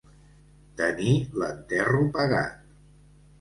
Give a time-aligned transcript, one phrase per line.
[0.79, 2.59] Tenir l'enterro pagat.